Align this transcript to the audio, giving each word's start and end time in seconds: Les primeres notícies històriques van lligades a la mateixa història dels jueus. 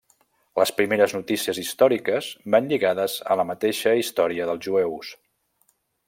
Les 0.59 0.69
primeres 0.77 1.11
notícies 1.17 1.59
històriques 1.63 2.29
van 2.55 2.71
lligades 2.71 3.17
a 3.35 3.37
la 3.41 3.45
mateixa 3.53 3.93
història 4.05 4.49
dels 4.51 4.67
jueus. 4.69 5.13